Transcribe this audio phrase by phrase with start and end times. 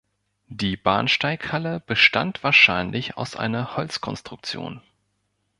[0.49, 4.81] Die Bahnsteighalle bestand wahrscheinlich aus einer Holzkonstruktion.